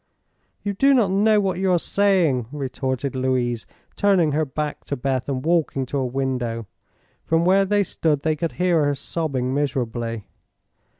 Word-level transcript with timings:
"You 0.63 0.73
do 0.73 0.95
not 0.95 1.11
know 1.11 1.39
what 1.39 1.59
you 1.59 1.71
are 1.71 1.77
saying," 1.77 2.47
retorted 2.51 3.15
Louise, 3.15 3.67
turning 3.95 4.31
her 4.31 4.45
back 4.45 4.83
to 4.85 4.95
Beth 4.95 5.29
and 5.29 5.45
walking 5.45 5.85
to 5.85 5.99
a 5.99 6.05
window. 6.07 6.65
From 7.23 7.45
where 7.45 7.65
they 7.65 7.83
stood 7.83 8.23
they 8.23 8.35
could 8.35 8.53
hear 8.53 8.83
her 8.85 8.95
sobbing 8.95 9.53
miserably. 9.53 10.25